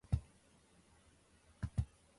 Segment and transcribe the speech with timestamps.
[1.75, 1.87] 君